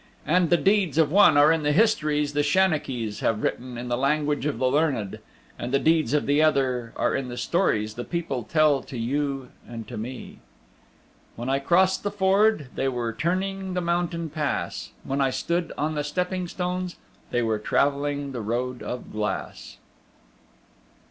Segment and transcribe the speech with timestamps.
[0.25, 3.95] And the deeds of one are in the histories the shanachies have written in the
[3.95, 5.19] language of the learned,
[5.59, 9.49] and the deeds of the other are in the stories the people tell to you
[9.69, 10.39] and to me.
[11.35, 15.93] When I crossed the Ford They were turning the Mountain Pass; When I stood on
[15.93, 16.95] the Stepping stones
[17.29, 19.77] They were travelling the Road of Glass.